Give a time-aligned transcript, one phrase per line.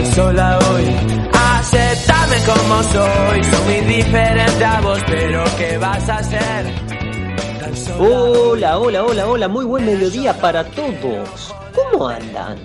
[0.00, 0.84] Tan sola hoy.
[1.58, 3.44] Aceptame como soy.
[3.44, 6.66] Soy muy diferente a vos, pero ¿qué vas a hacer?
[7.98, 11.54] Hola, hola, hola, hola, muy buen mediodía para todos.
[11.74, 12.56] ¿Cómo andan?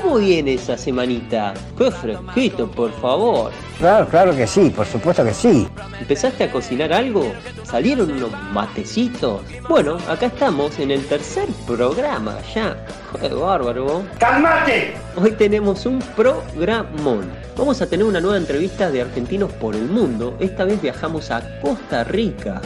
[0.00, 1.54] ¿Cómo viene esa semanita?
[1.76, 3.50] Qué fresquito, por favor.
[3.78, 5.66] Claro, claro que sí, por supuesto que sí.
[6.00, 7.32] ¿Empezaste a cocinar algo?
[7.64, 9.42] ¿Salieron unos matecitos?
[9.68, 12.76] Bueno, acá estamos en el tercer programa ya.
[13.20, 14.04] Qué bárbaro.
[14.20, 14.94] ¡Calmate!
[15.16, 17.28] Hoy tenemos un programón.
[17.56, 20.36] Vamos a tener una nueva entrevista de argentinos por el mundo.
[20.38, 22.62] Esta vez viajamos a Costa Rica.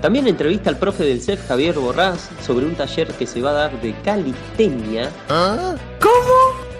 [0.00, 3.54] También entrevista al profe del CEF Javier Borrás sobre un taller que se va a
[3.54, 5.10] dar de calistenia.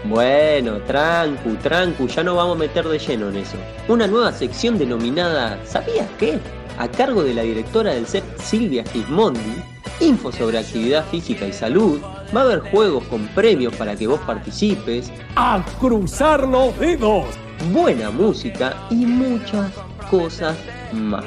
[0.05, 3.56] Bueno, trancu, trancu, ya no vamos a meter de lleno en eso.
[3.89, 6.39] Una nueva sección denominada ¿Sabías qué?
[6.78, 9.62] A cargo de la directora del CEP Silvia Gismondi.
[10.00, 12.00] Info sobre actividad física y salud.
[12.37, 15.11] Va a haber juegos con premios para que vos participes.
[15.34, 17.25] a cruzar los dedos.
[17.72, 19.72] buena música y muchas
[20.11, 20.55] cosas
[20.92, 21.25] más.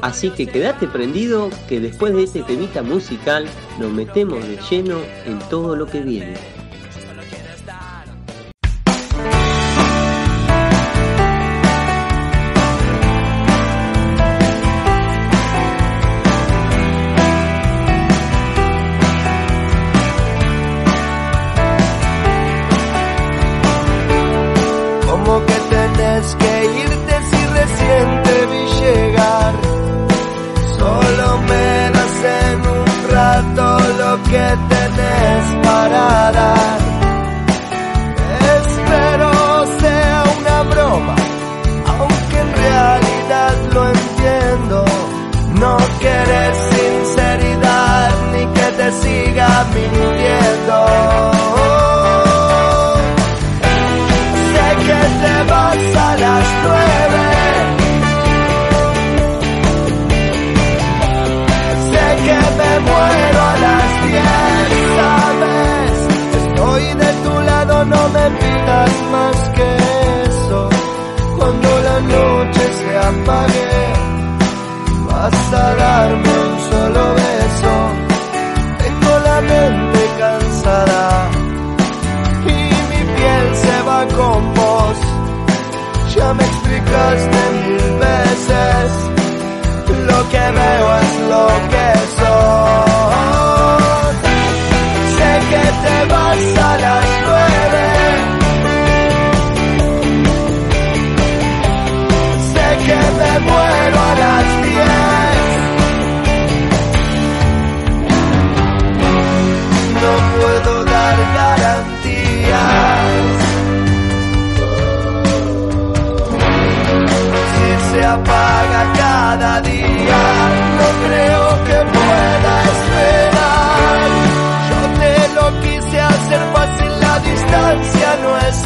[0.00, 3.46] Así que quédate prendido que después de este temita musical
[3.78, 6.34] nos metemos de lleno en todo lo que viene.
[73.10, 73.57] Noche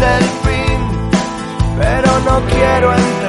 [0.02, 0.78] el fin,
[1.78, 3.21] pero no quiero entregarme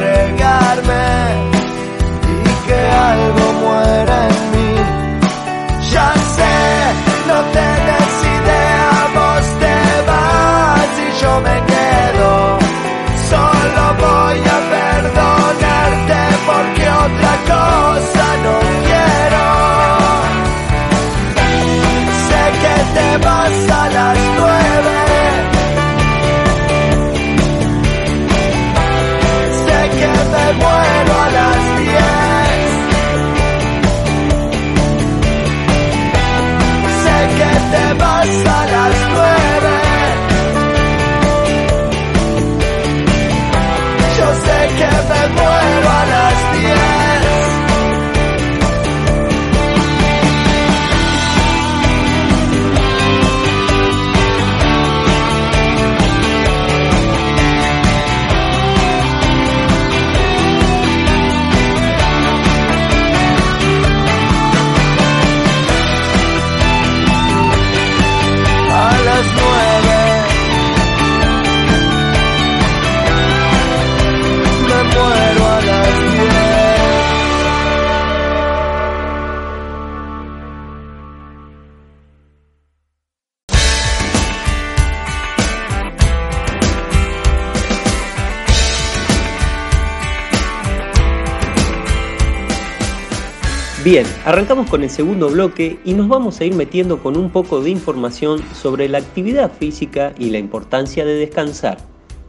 [93.83, 97.59] Bien, arrancamos con el segundo bloque y nos vamos a ir metiendo con un poco
[97.59, 101.79] de información sobre la actividad física y la importancia de descansar.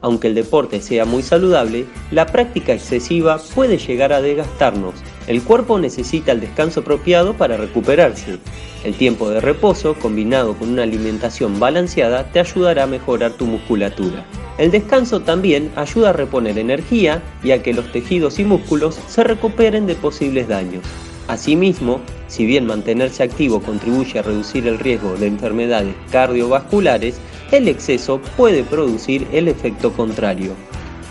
[0.01, 4.97] Aunque el deporte sea muy saludable, la práctica excesiva puede llegar a desgastarnos.
[5.29, 8.41] El cuerpo necesita el descanso apropiado para recuperarse.
[8.83, 14.27] El tiempo de reposo, combinado con una alimentación balanceada, te ayudará a mejorar tu musculatura.
[14.59, 19.23] El descanso también ayuda a reponer energía y a que los tejidos y músculos se
[19.23, 20.83] recuperen de posibles daños.
[21.29, 27.17] Asimismo, si bien mantenerse activo contribuye a reducir el riesgo de enfermedades cardiovasculares,
[27.51, 30.53] el exceso puede producir el efecto contrario.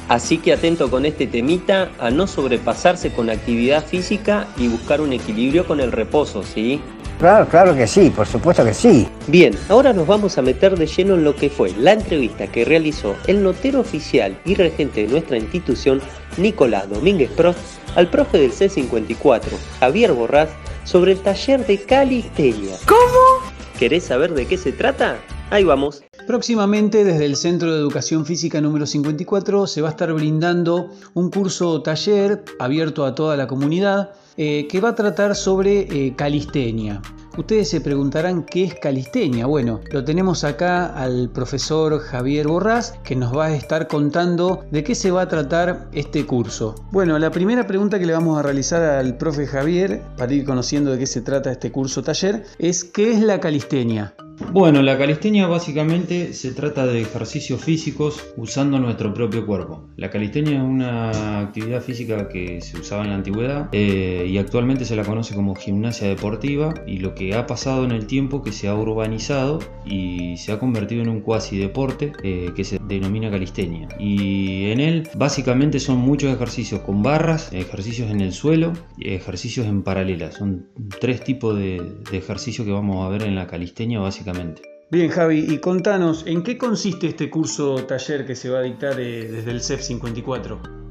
[0.09, 5.13] Así que atento con este temita a no sobrepasarse con actividad física y buscar un
[5.13, 6.81] equilibrio con el reposo, ¿sí?
[7.19, 9.07] Claro, claro que sí, por supuesto que sí.
[9.27, 12.65] Bien, ahora nos vamos a meter de lleno en lo que fue la entrevista que
[12.65, 16.01] realizó el notero oficial y regente de nuestra institución,
[16.37, 17.59] Nicolás Domínguez Prost,
[17.95, 19.43] al profe del C54,
[19.79, 20.49] Javier Borrás,
[20.83, 22.75] sobre el taller de calistenia.
[22.85, 23.53] ¿Cómo?
[23.79, 25.17] ¿Querés saber de qué se trata?
[25.49, 26.03] Ahí vamos.
[26.27, 31.29] Próximamente desde el Centro de Educación Física número 54 se va a estar brindando un
[31.29, 37.01] curso taller abierto a toda la comunidad eh, que va a tratar sobre eh, calistenia.
[37.35, 39.47] Ustedes se preguntarán qué es calistenia.
[39.47, 44.83] Bueno, lo tenemos acá al profesor Javier Borrás que nos va a estar contando de
[44.83, 46.75] qué se va a tratar este curso.
[46.91, 50.91] Bueno, la primera pregunta que le vamos a realizar al profe Javier para ir conociendo
[50.91, 54.13] de qué se trata este curso taller es ¿qué es la calistenia?
[54.51, 59.89] Bueno, la calistenia básicamente se trata de ejercicios físicos usando nuestro propio cuerpo.
[59.95, 64.85] La calistenia es una actividad física que se usaba en la antigüedad eh, y actualmente
[64.85, 68.51] se la conoce como gimnasia deportiva y lo que ha pasado en el tiempo que
[68.51, 73.29] se ha urbanizado y se ha convertido en un cuasi deporte eh, que se denomina
[73.31, 73.87] calistenia.
[73.99, 79.67] Y en él básicamente son muchos ejercicios con barras, ejercicios en el suelo y ejercicios
[79.67, 80.31] en paralela.
[80.31, 80.67] Son
[80.99, 81.81] tres tipos de,
[82.11, 86.43] de ejercicios que vamos a ver en la calistenia básicamente Bien, Javi, y contanos, ¿en
[86.43, 90.82] qué consiste este curso taller que se va a dictar eh, desde el CEF 54?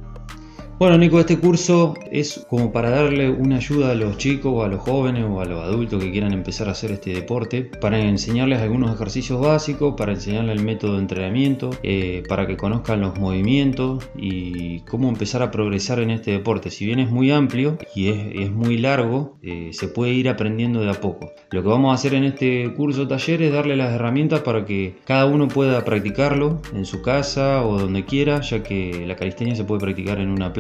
[0.78, 4.69] Bueno, Nico, este curso es como para darle una ayuda a los chicos o a
[4.69, 8.60] los jóvenes o a los adultos que quieran empezar a hacer este deporte, para enseñarles
[8.60, 14.10] algunos ejercicios básicos, para enseñarles el método de entrenamiento, eh, para que conozcan los movimientos
[14.16, 16.70] y cómo empezar a progresar en este deporte.
[16.70, 20.90] Si bien es muy amplio y es, muy largo, eh, se puede ir aprendiendo de
[20.90, 21.30] a poco.
[21.52, 24.96] Lo que vamos a hacer en este curso taller es darle las herramientas para que
[25.04, 29.64] cada uno pueda practicarlo en su casa o donde quiera, ya que la calistenia se
[29.64, 30.52] puede practicar en una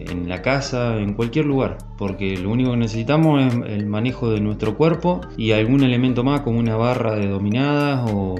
[0.00, 4.40] en la casa, en cualquier lugar, porque lo único que necesitamos es el manejo de
[4.40, 8.36] nuestro cuerpo y algún elemento más como una barra de dominadas o,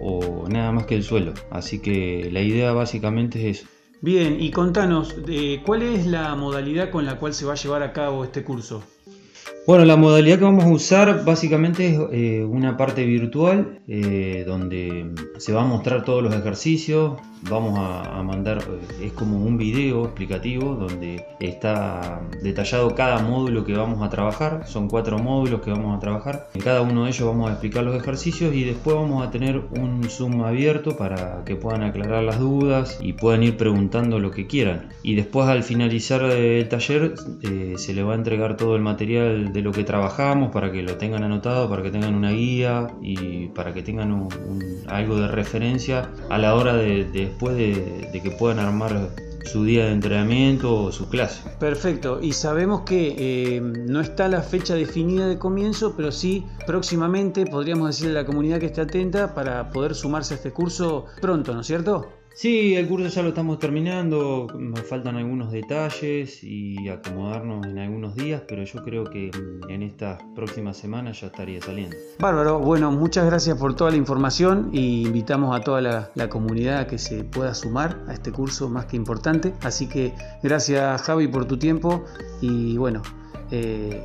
[0.00, 1.34] o nada más que el suelo.
[1.50, 3.68] Así que la idea básicamente es eso.
[4.00, 7.82] Bien, y contanos, eh, ¿cuál es la modalidad con la cual se va a llevar
[7.82, 8.84] a cabo este curso?
[9.68, 15.12] Bueno, la modalidad que vamos a usar básicamente es eh, una parte virtual eh, donde
[15.36, 20.06] se va a mostrar todos los ejercicios, vamos a, mandar, eh, es como un video
[20.06, 25.94] explicativo donde está detallado cada módulo que vamos a trabajar, son cuatro módulos que vamos
[25.94, 29.26] a trabajar, en cada uno de ellos vamos a explicar los ejercicios y después vamos
[29.26, 34.18] a tener un Zoom abierto para que puedan aclarar las dudas y puedan ir preguntando
[34.18, 34.88] lo que quieran.
[35.02, 37.12] Y después al finalizar el taller
[37.76, 41.22] se le va a entregar todo el material lo que trabajamos para que lo tengan
[41.22, 44.28] anotado, para que tengan una guía y para que tengan
[44.86, 49.10] algo de referencia a la hora de, después de, que puedan armar
[49.44, 51.42] su día de entrenamiento o su clase.
[51.58, 57.46] Perfecto, y sabemos que eh, no está la fecha definida de comienzo, pero sí próximamente
[57.46, 61.54] podríamos decirle a la comunidad que esté atenta para poder sumarse a este curso pronto,
[61.54, 62.17] ¿no es cierto?
[62.38, 68.14] Sí, el curso ya lo estamos terminando, nos faltan algunos detalles y acomodarnos en algunos
[68.14, 69.32] días, pero yo creo que
[69.68, 71.96] en estas próximas semanas ya estaría saliendo.
[72.20, 75.80] Bárbaro, bueno, muchas gracias por toda la información y invitamos a toda
[76.14, 79.52] la, comunidad a que se pueda sumar a este curso más que importante.
[79.62, 82.04] Así que gracias Javi por tu tiempo
[82.40, 83.02] y bueno,
[83.50, 84.04] eh,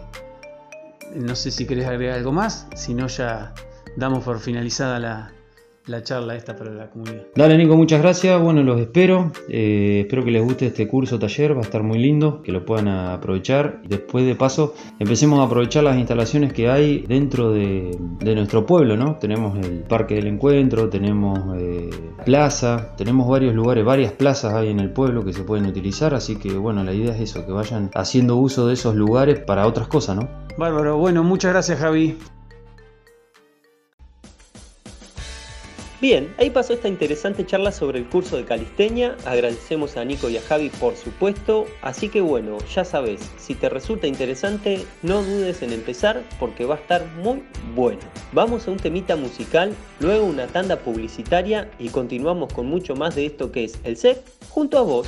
[1.13, 3.53] no sé si querés agregar algo más, si no ya
[3.95, 5.33] damos por finalizada la,
[5.85, 7.23] la charla esta para la comunidad.
[7.35, 8.41] Dale Nico, muchas gracias.
[8.41, 9.31] Bueno, los espero.
[9.49, 12.65] Eh, espero que les guste este curso taller, va a estar muy lindo, que lo
[12.65, 13.81] puedan aprovechar.
[13.83, 19.17] Después de paso, empecemos a aprovechar las instalaciones que hay dentro de, nuestro pueblo, ¿no?
[19.17, 21.89] Tenemos el Parque del Encuentro, tenemos eh,
[22.25, 26.37] plaza, tenemos varios lugares, varias plazas hay en el pueblo que se pueden utilizar, así
[26.37, 29.87] que bueno, la idea es eso, que vayan haciendo uso de esos lugares para otras
[29.87, 30.29] cosas, ¿no?
[30.57, 32.17] Bárbaro, bueno, muchas gracias Javi.
[36.03, 39.15] Bien, ahí pasó esta interesante charla sobre el curso de calistenia.
[39.23, 41.65] Agradecemos a Nico y a Javi por supuesto.
[41.81, 46.75] Así que bueno, ya sabes, si te resulta interesante, no dudes en empezar porque va
[46.75, 47.43] a estar muy
[47.73, 48.01] bueno.
[48.33, 53.27] Vamos a un temita musical, luego una tanda publicitaria y continuamos con mucho más de
[53.27, 54.17] esto que es el CEP
[54.49, 55.07] junto a vos.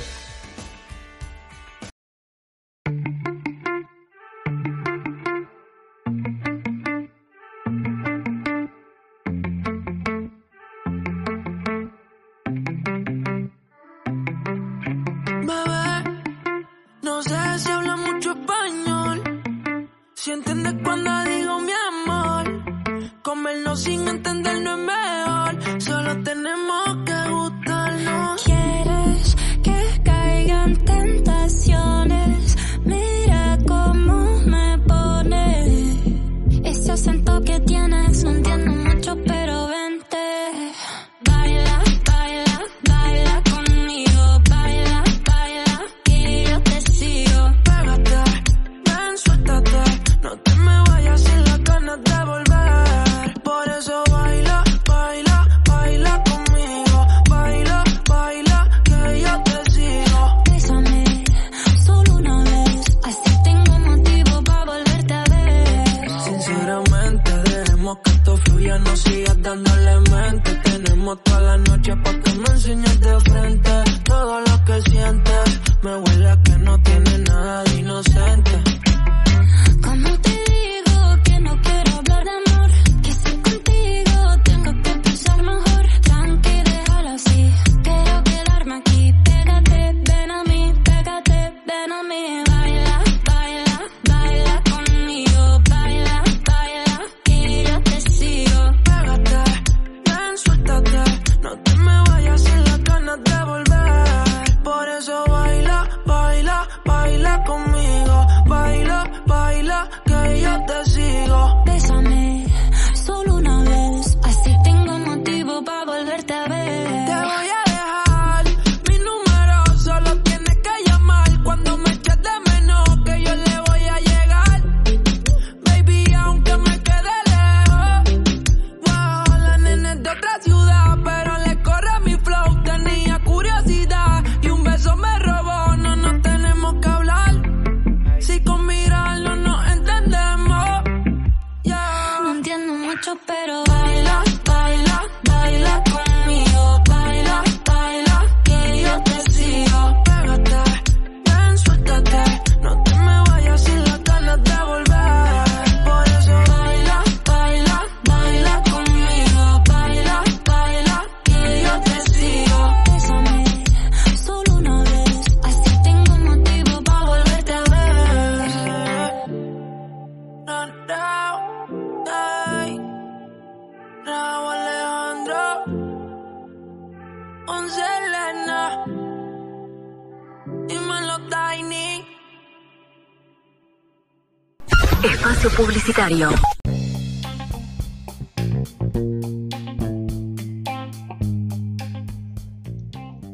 [67.14, 70.54] Dejemos que esto fluya, no sigas dándole mente.
[70.64, 73.70] Tenemos toda la noche para que me enseñes de frente
[74.04, 75.60] todo lo que sientes.
[75.82, 78.85] Me huele a que no tiene nada de inocente.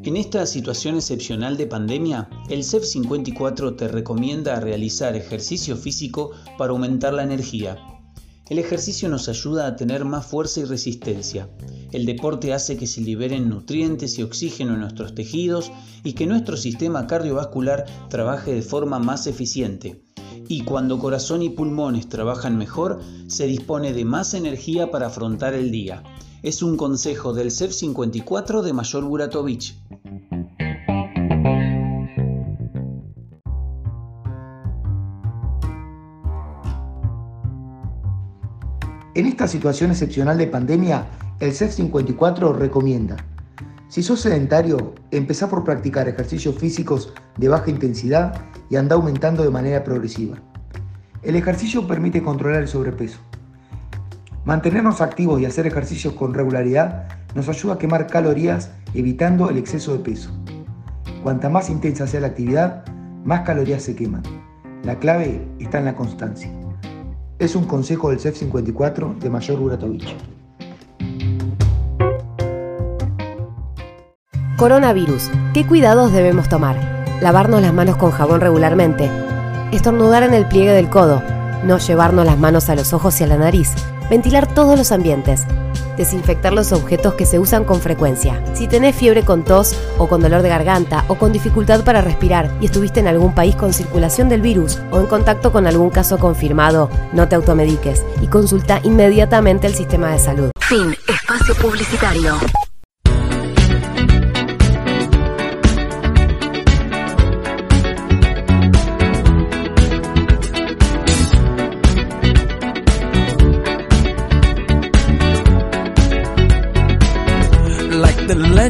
[0.04, 6.72] En esta situación excepcional de pandemia, el CEF 54 te recomienda realizar ejercicio físico para
[6.72, 7.78] aumentar la energía.
[8.50, 11.48] El ejercicio nos ayuda a tener más fuerza y resistencia.
[11.90, 15.72] El deporte hace que se liberen nutrientes y oxígeno en nuestros tejidos
[16.04, 20.02] y que nuestro sistema cardiovascular trabaje de forma más eficiente
[20.52, 25.70] y cuando corazón y pulmones trabajan mejor, se dispone de más energía para afrontar el
[25.70, 26.02] día.
[26.42, 29.74] Es un consejo del CEF 54 de Mayor Buratovich.
[39.14, 41.06] En esta situación excepcional de pandemia,
[41.40, 43.31] el CEF 54 recomienda
[43.92, 49.50] si sos sedentario, empezá por practicar ejercicios físicos de baja intensidad y anda aumentando de
[49.50, 50.38] manera progresiva.
[51.22, 53.18] El ejercicio permite controlar el sobrepeso.
[54.46, 59.92] Mantenernos activos y hacer ejercicios con regularidad nos ayuda a quemar calorías evitando el exceso
[59.92, 60.30] de peso.
[61.22, 62.86] Cuanta más intensa sea la actividad,
[63.26, 64.22] más calorías se queman.
[64.84, 66.50] La clave está en la constancia.
[67.38, 70.16] Es un consejo del CEF 54 de Mayor Buratovich.
[74.56, 75.30] Coronavirus.
[75.54, 76.76] ¿Qué cuidados debemos tomar?
[77.20, 79.10] Lavarnos las manos con jabón regularmente.
[79.72, 81.22] Estornudar en el pliegue del codo.
[81.64, 83.72] No llevarnos las manos a los ojos y a la nariz.
[84.10, 85.46] Ventilar todos los ambientes.
[85.96, 88.42] Desinfectar los objetos que se usan con frecuencia.
[88.54, 92.50] Si tenés fiebre con tos o con dolor de garganta o con dificultad para respirar
[92.60, 96.18] y estuviste en algún país con circulación del virus o en contacto con algún caso
[96.18, 100.50] confirmado, no te automediques y consulta inmediatamente el sistema de salud.
[100.60, 100.94] Fin.
[101.08, 102.36] Espacio publicitario.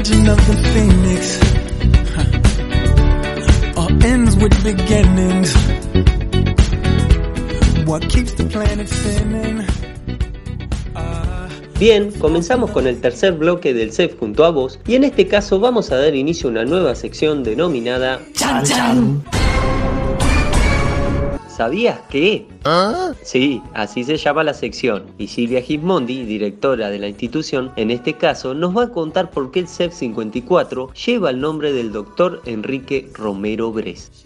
[0.03, 1.39] Legend of the phoenix.
[2.17, 5.55] huh, All ends with beginnings.
[7.87, 9.65] What keeps the planet spinning?
[11.79, 15.61] Bien, comenzamos con el tercer bloque del CEF junto a vos y en este caso
[15.61, 19.23] vamos a dar inicio a una nueva sección denominada Chan Chan.
[21.57, 22.47] ¿Sabías qué?
[23.23, 25.05] Sí, así se llama la sección.
[25.19, 29.51] Y Silvia Gismondi, directora de la institución, en este caso nos va a contar por
[29.51, 34.25] qué el CEF 54 lleva el nombre del doctor Enrique Romero Bres.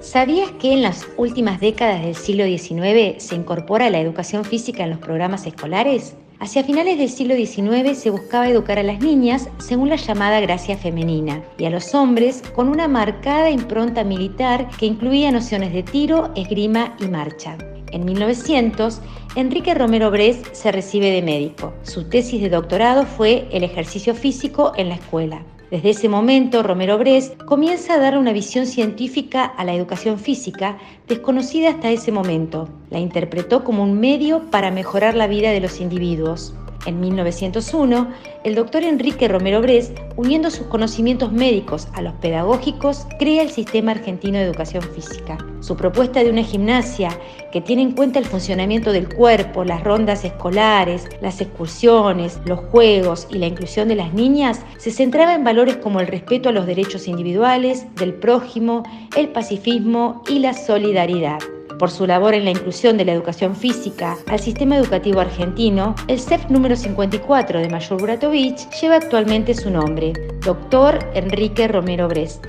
[0.00, 4.90] ¿Sabías que en las últimas décadas del siglo XIX se incorpora la educación física en
[4.90, 6.14] los programas escolares?
[6.40, 10.76] Hacia finales del siglo XIX se buscaba educar a las niñas según la llamada gracia
[10.76, 16.32] femenina y a los hombres con una marcada impronta militar que incluía nociones de tiro,
[16.34, 17.56] esgrima y marcha.
[17.92, 19.00] En 1900,
[19.36, 21.72] Enrique Romero Bres se recibe de médico.
[21.82, 25.42] Su tesis de doctorado fue El ejercicio físico en la escuela.
[25.70, 30.78] Desde ese momento, Romero Bres comienza a dar una visión científica a la educación física
[31.08, 32.68] desconocida hasta ese momento.
[32.90, 36.54] La interpretó como un medio para mejorar la vida de los individuos.
[36.86, 38.08] En 1901,
[38.44, 43.92] el doctor Enrique Romero Bres, uniendo sus conocimientos médicos a los pedagógicos, crea el Sistema
[43.92, 45.38] Argentino de Educación Física.
[45.60, 47.18] Su propuesta de una gimnasia
[47.52, 53.28] que tiene en cuenta el funcionamiento del cuerpo, las rondas escolares, las excursiones, los juegos
[53.30, 56.66] y la inclusión de las niñas, se centraba en valores como el respeto a los
[56.66, 58.82] derechos individuales, del prójimo,
[59.16, 61.38] el pacifismo y la solidaridad.
[61.78, 66.20] Por su labor en la inclusión de la educación física al sistema educativo argentino, el
[66.20, 70.12] CEF número 54 de Mayor Buratovich lleva actualmente su nombre,
[70.44, 70.98] Dr.
[71.14, 72.46] Enrique Romero Brest.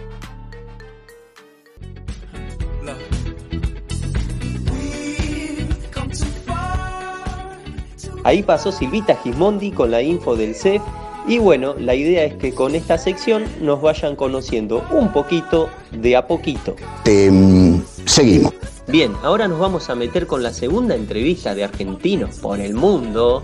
[8.23, 10.81] Ahí pasó Silvita Gismondi con la info del CEF
[11.27, 16.15] y bueno, la idea es que con esta sección nos vayan conociendo un poquito de
[16.15, 16.75] a poquito.
[18.05, 18.53] seguimos.
[18.87, 23.43] Bien, ahora nos vamos a meter con la segunda entrevista de argentinos por el mundo.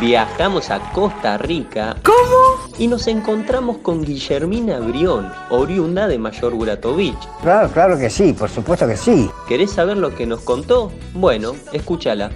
[0.00, 1.96] Viajamos a Costa Rica.
[2.04, 2.72] ¿Cómo?
[2.76, 7.18] Y nos encontramos con Guillermina Brión, oriunda de Mayor Buratovich.
[7.40, 9.30] Claro, claro que sí, por supuesto que sí.
[9.46, 10.92] ¿Querés saber lo que nos contó?
[11.14, 12.30] Bueno, escúchala.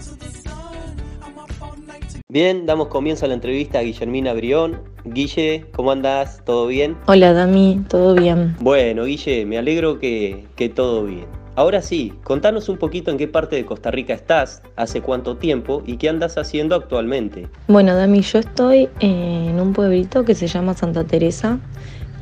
[2.32, 4.80] Bien, damos comienzo a la entrevista a Guillermina Brión.
[5.04, 6.42] Guille, ¿cómo andás?
[6.46, 6.96] ¿Todo bien?
[7.04, 8.56] Hola Dami, todo bien.
[8.58, 11.26] Bueno, Guille, me alegro que, que todo bien.
[11.56, 15.82] Ahora sí, contanos un poquito en qué parte de Costa Rica estás, hace cuánto tiempo
[15.84, 17.50] y qué andas haciendo actualmente.
[17.68, 21.58] Bueno, Dami, yo estoy en un pueblito que se llama Santa Teresa,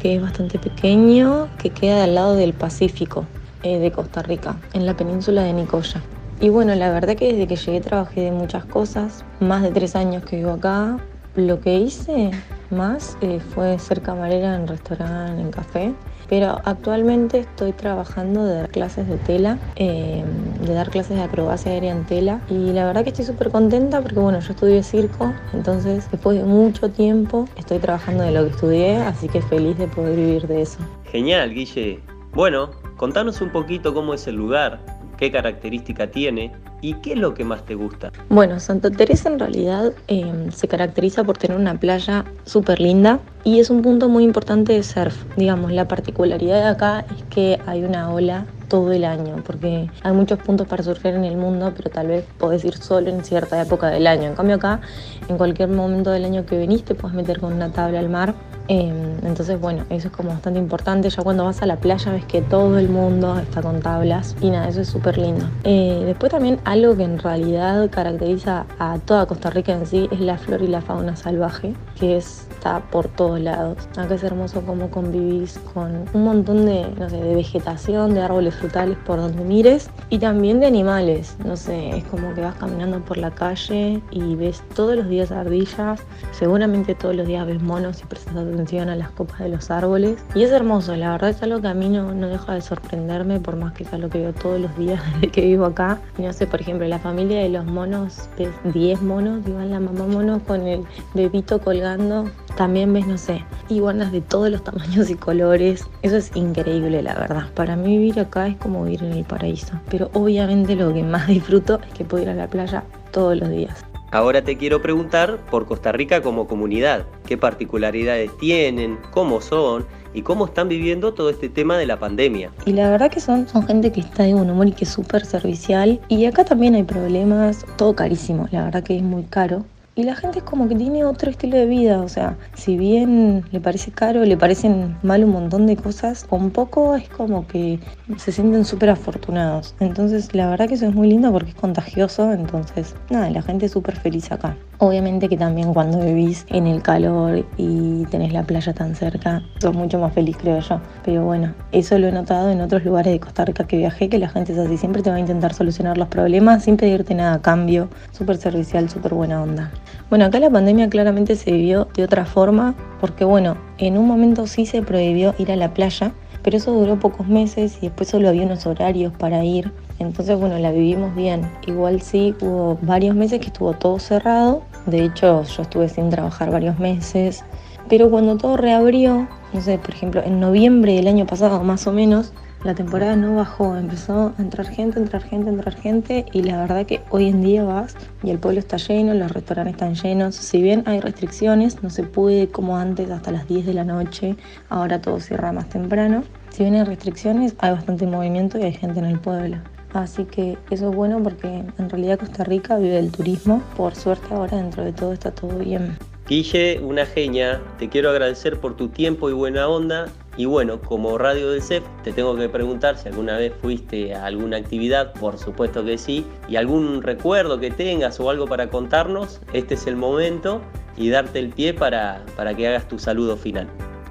[0.02, 3.26] que es bastante pequeño, que queda al lado del Pacífico
[3.62, 6.02] eh, de Costa Rica, en la península de Nicoya.
[6.42, 9.94] Y bueno, la verdad que desde que llegué trabajé de muchas cosas, más de tres
[9.94, 10.96] años que vivo acá.
[11.36, 12.30] Lo que hice
[12.70, 15.92] más eh, fue ser camarera en restaurante, en café,
[16.28, 20.24] pero actualmente estoy trabajando de dar clases de tela, eh,
[20.66, 24.00] de dar clases de acrobacia aérea en tela y la verdad que estoy súper contenta
[24.00, 28.50] porque bueno, yo estudié circo, entonces después de mucho tiempo estoy trabajando de lo que
[28.50, 30.78] estudié, así que feliz de poder vivir de eso.
[31.04, 32.00] Genial, Guille.
[32.32, 34.80] Bueno, contanos un poquito cómo es el lugar,
[35.20, 38.10] qué característica tiene y qué es lo que más te gusta.
[38.30, 43.60] Bueno, Santa Teresa en realidad eh, se caracteriza por tener una playa súper linda y
[43.60, 45.14] es un punto muy importante de surf.
[45.36, 50.12] Digamos, la particularidad de acá es que hay una ola todo el año, porque hay
[50.12, 53.60] muchos puntos para surfear en el mundo, pero tal vez podés ir solo en cierta
[53.60, 54.28] época del año.
[54.28, 54.80] En cambio acá,
[55.28, 58.34] en cualquier momento del año que viniste, puedes meter con una tabla al mar.
[58.72, 61.10] Eh, entonces, bueno, eso es como bastante importante.
[61.10, 64.50] Ya cuando vas a la playa ves que todo el mundo está con tablas y
[64.50, 65.44] nada, eso es súper lindo.
[65.64, 70.20] Eh, después también algo que en realidad caracteriza a toda Costa Rica en sí es
[70.20, 73.76] la flora y la fauna salvaje, que es, está por todos lados.
[73.96, 78.54] Acá es hermoso cómo convivís con un montón de, no sé, de vegetación, de árboles
[78.54, 81.36] frutales por donde mires y también de animales.
[81.44, 85.32] No sé, es como que vas caminando por la calle y ves todos los días
[85.32, 90.18] ardillas, seguramente todos los días ves monos y prestas a las copas de los árboles.
[90.34, 93.40] Y es hermoso, la verdad es algo que a mí no, no deja de sorprenderme,
[93.40, 95.98] por más que es algo que veo todos los días desde que vivo acá.
[96.18, 99.80] Y no sé, por ejemplo, la familia de los monos, ves 10 monos, igual la
[99.80, 102.30] mamá mono con el bebito colgando.
[102.56, 105.86] También ves, no sé, iguanas de todos los tamaños y colores.
[106.02, 107.46] Eso es increíble, la verdad.
[107.54, 109.72] Para mí vivir acá es como vivir en el paraíso.
[109.90, 113.48] Pero obviamente lo que más disfruto es que puedo ir a la playa todos los
[113.48, 113.84] días.
[114.12, 117.06] Ahora te quiero preguntar por Costa Rica como comunidad.
[117.30, 118.98] ¿Qué particularidades tienen?
[119.12, 119.86] ¿Cómo son?
[120.14, 122.50] ¿Y cómo están viviendo todo este tema de la pandemia?
[122.66, 124.90] Y la verdad que son, son gente que está de buen humor y que es
[124.90, 126.00] súper servicial.
[126.08, 129.64] Y acá también hay problemas, todo carísimo, la verdad que es muy caro.
[130.00, 133.44] Y la gente es como que tiene otro estilo de vida, o sea, si bien
[133.52, 137.78] le parece caro, le parecen mal un montón de cosas, con poco es como que
[138.16, 139.74] se sienten súper afortunados.
[139.78, 143.66] Entonces, la verdad que eso es muy lindo porque es contagioso, entonces, nada, la gente
[143.66, 144.56] es súper feliz acá.
[144.78, 149.74] Obviamente que también cuando vivís en el calor y tenés la playa tan cerca, sos
[149.74, 150.80] mucho más feliz, creo yo.
[151.04, 154.18] Pero bueno, eso lo he notado en otros lugares de Costa Rica que viajé, que
[154.18, 157.34] la gente es así, siempre te va a intentar solucionar los problemas sin pedirte nada
[157.34, 159.70] a cambio, súper servicial, súper buena onda.
[160.08, 164.46] Bueno, acá la pandemia claramente se vivió de otra forma, porque bueno, en un momento
[164.46, 168.28] sí se prohibió ir a la playa, pero eso duró pocos meses y después solo
[168.28, 169.70] había unos horarios para ir.
[169.98, 171.42] Entonces, bueno, la vivimos bien.
[171.66, 174.62] Igual sí, hubo varios meses que estuvo todo cerrado.
[174.86, 177.44] De hecho, yo estuve sin trabajar varios meses.
[177.88, 181.92] Pero cuando todo reabrió, no sé, por ejemplo, en noviembre del año pasado más o
[181.92, 182.32] menos,
[182.64, 186.84] la temporada no bajó, empezó a entrar gente, entrar gente, entrar gente y la verdad
[186.84, 190.60] que hoy en día vas y el pueblo está lleno, los restaurantes están llenos, si
[190.60, 194.36] bien hay restricciones, no se puede como antes hasta las 10 de la noche,
[194.68, 198.98] ahora todo cierra más temprano, si bien hay restricciones hay bastante movimiento y hay gente
[198.98, 199.56] en el pueblo.
[199.92, 203.60] Así que eso es bueno porque en realidad Costa Rica vive del turismo.
[203.76, 205.98] Por suerte ahora dentro de todo está todo bien.
[206.30, 210.06] Guille, una genia, te quiero agradecer por tu tiempo y buena onda.
[210.36, 214.26] Y bueno, como Radio del CEF, te tengo que preguntar si alguna vez fuiste a
[214.26, 219.40] alguna actividad, por supuesto que sí, y algún recuerdo que tengas o algo para contarnos,
[219.52, 220.60] este es el momento
[220.96, 223.66] y darte el pie para, para que hagas tu saludo final.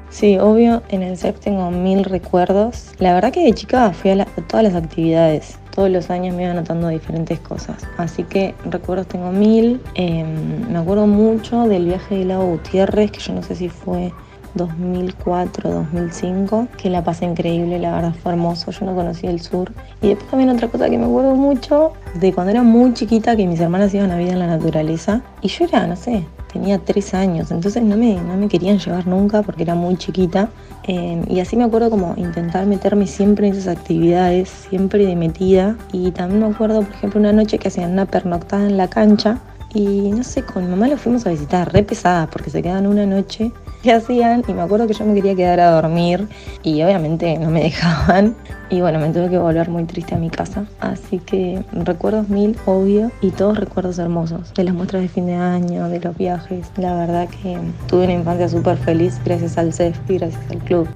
[0.10, 2.92] Sí, obvio, en el CEF tengo mil recuerdos.
[3.00, 6.44] La verdad que de chica fui a, a todas las actividades todos los años me
[6.44, 7.88] iba anotando diferentes cosas.
[7.96, 9.80] Así que recuerdos tengo mil.
[9.96, 10.26] Eh,
[10.70, 14.12] me acuerdo mucho del viaje de Lago Gutiérrez, que yo no sé si fue
[14.56, 19.72] 2004, 2005, que la pasé increíble, la verdad fue hermoso, yo no conocía el sur.
[20.02, 23.46] Y después también otra cosa que me acuerdo mucho, de cuando era muy chiquita, que
[23.46, 27.14] mis hermanas iban a vida en la naturaleza, y yo era, no sé, tenía tres
[27.14, 30.50] años, entonces no me, no me querían llevar nunca porque era muy chiquita.
[30.88, 35.78] Eh, y así me acuerdo como intentar meterme siempre en esas actividades, siempre de metida.
[35.92, 39.40] Y también me acuerdo, por ejemplo, una noche que hacían una pernoctada en la cancha.
[39.74, 42.88] Y no sé, con mi mamá lo fuimos a visitar, re pesada, porque se quedan
[42.88, 46.28] una noche que hacían y me acuerdo que yo me quería quedar a dormir
[46.64, 48.36] y obviamente no me dejaban
[48.70, 50.66] y bueno, me tuve que volver muy triste a mi casa.
[50.80, 55.36] Así que recuerdos mil, obvio, y todos recuerdos hermosos, de las muestras de fin de
[55.36, 56.72] año, de los viajes.
[56.78, 60.88] La verdad que tuve una infancia súper feliz gracias al CEF y gracias al club.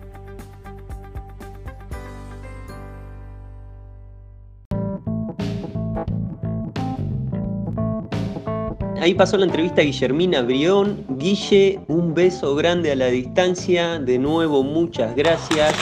[9.04, 11.04] Ahí pasó la entrevista a Guillermina Brión.
[11.18, 14.00] Guille, un beso grande a la distancia.
[14.00, 15.76] De nuevo, muchas gracias.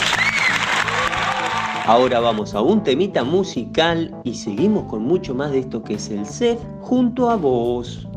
[1.86, 6.10] Ahora vamos a un temita musical y seguimos con mucho más de esto que es
[6.10, 8.08] el CEF junto a vos.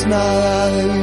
[0.00, 0.99] smile.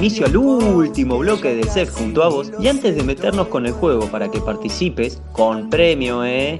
[0.00, 3.72] Inicio al último bloque de CEF junto a vos y antes de meternos con el
[3.72, 6.58] juego para que participes, con premio, ¿eh?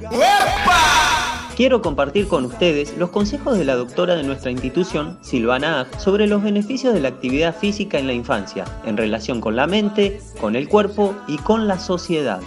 [1.56, 6.26] Quiero compartir con ustedes los consejos de la doctora de nuestra institución, Silvana Ag, sobre
[6.26, 10.54] los beneficios de la actividad física en la infancia, en relación con la mente, con
[10.54, 12.42] el cuerpo y con la sociedad.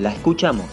[0.00, 0.64] La escuchamos.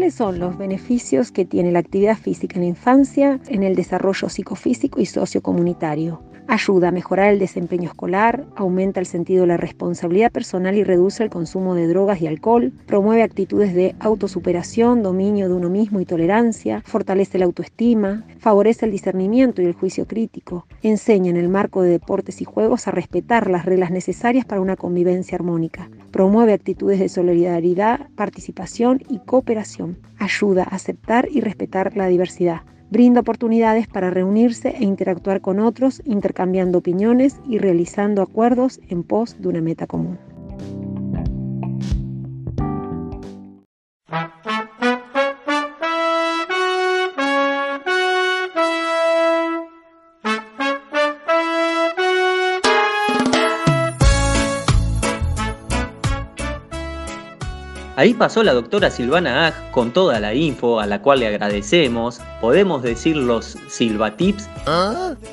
[0.00, 4.30] ¿Cuáles son los beneficios que tiene la actividad física en la infancia en el desarrollo
[4.30, 6.22] psicofísico y sociocomunitario?
[6.50, 11.22] Ayuda a mejorar el desempeño escolar, aumenta el sentido de la responsabilidad personal y reduce
[11.22, 16.06] el consumo de drogas y alcohol, promueve actitudes de autosuperación, dominio de uno mismo y
[16.06, 21.82] tolerancia, fortalece la autoestima, favorece el discernimiento y el juicio crítico, enseña en el marco
[21.82, 26.98] de deportes y juegos a respetar las reglas necesarias para una convivencia armónica, promueve actitudes
[26.98, 34.10] de solidaridad, participación y cooperación, ayuda a aceptar y respetar la diversidad brinda oportunidades para
[34.10, 39.86] reunirse e interactuar con otros, intercambiando opiniones y realizando acuerdos en pos de una meta
[39.86, 40.18] común.
[58.00, 62.18] Ahí pasó la doctora Silvana Ag con toda la info a la cual le agradecemos.
[62.40, 64.48] Podemos decir los Silvatips.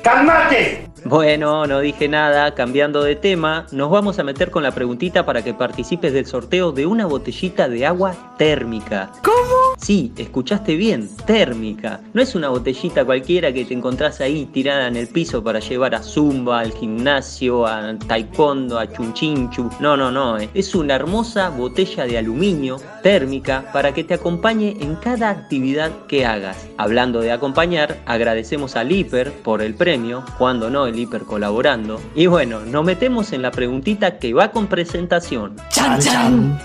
[0.02, 0.87] ¡Calmate!
[1.08, 5.42] Bueno, no dije nada, cambiando de tema, nos vamos a meter con la preguntita para
[5.42, 9.10] que participes del sorteo de una botellita de agua térmica.
[9.24, 9.58] ¿Cómo?
[9.78, 12.02] Sí, escuchaste bien, térmica.
[12.12, 15.94] No es una botellita cualquiera que te encontrás ahí tirada en el piso para llevar
[15.94, 19.70] a Zumba, al gimnasio, a taekwondo, a chunchinchu.
[19.80, 20.50] No, no, no, eh.
[20.52, 26.26] es una hermosa botella de aluminio térmica para que te acompañe en cada actividad que
[26.26, 26.68] hagas.
[26.76, 32.00] Hablando de acompañar, agradecemos al Hiper por el premio, cuando no el Hiper colaborando.
[32.14, 35.56] Y bueno, nos metemos en la preguntita que va con presentación.
[35.70, 36.58] ¡Chan, chan!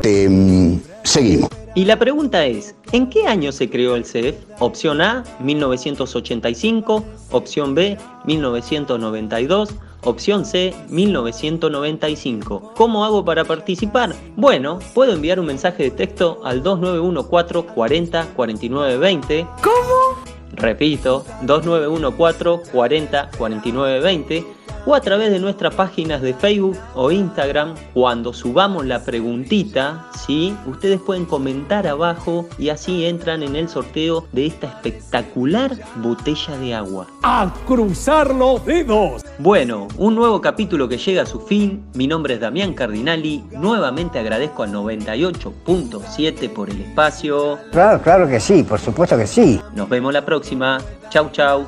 [0.00, 1.50] Te, mm, seguimos.
[1.76, 4.36] Y la pregunta es, ¿en qué año se creó el CEF?
[4.60, 9.70] Opción A, 1985, opción B, 1992,
[10.04, 12.74] opción C, 1995.
[12.76, 14.14] ¿Cómo hago para participar?
[14.36, 19.46] Bueno, puedo enviar un mensaje de texto al 2914 40 49 20.
[19.60, 19.93] ¿Cómo?
[20.56, 27.74] Repito, 2914 40 49 20 o a través de nuestras páginas de Facebook o Instagram.
[27.92, 30.56] Cuando subamos la preguntita, ¿sí?
[30.66, 36.74] ustedes pueden comentar abajo y así entran en el sorteo de esta espectacular botella de
[36.74, 37.06] agua.
[37.22, 39.24] ¡A cruzar los dedos!
[39.38, 41.84] Bueno, un nuevo capítulo que llega a su fin.
[41.94, 43.44] Mi nombre es Damián Cardinali.
[43.52, 47.58] Nuevamente agradezco al 98.7 por el espacio.
[47.72, 49.60] Claro, claro que sí, por supuesto que sí.
[49.74, 50.80] Nos vemos la próxima.
[51.10, 51.66] Chau, chau.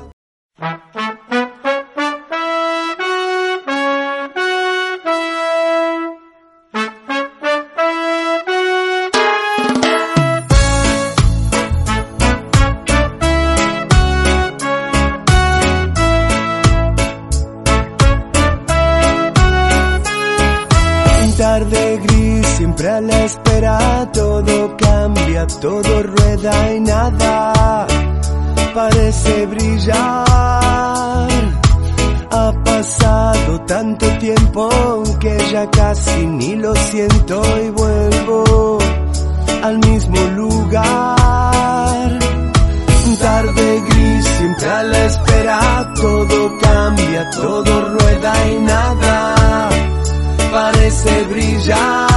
[25.61, 27.87] Todo rueda y nada
[28.73, 29.97] parece brillar.
[32.31, 34.69] Ha pasado tanto tiempo
[35.19, 38.77] que ya casi ni lo siento y vuelvo
[39.63, 42.19] al mismo lugar.
[43.19, 49.69] Tarde gris, siempre a la espera, todo cambia, todo rueda y nada
[50.51, 52.16] parece brillar.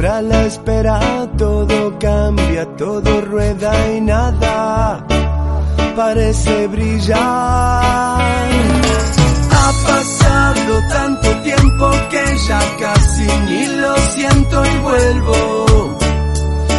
[0.00, 5.04] Siempre la espera, todo cambia, todo rueda y nada
[5.94, 7.18] parece brillar.
[9.52, 15.98] Ha pasado tanto tiempo que ya casi ni lo siento y vuelvo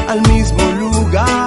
[0.07, 1.40] al mismo lugar.